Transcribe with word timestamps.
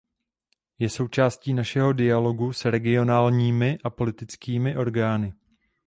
Je 0.79 0.89
součástí 0.89 1.53
našeho 1.53 1.93
dialogu 1.93 2.53
s 2.53 2.65
regionálními 2.65 3.77
a 3.83 3.89
politickými 3.89 4.77
orgány. 4.77 5.33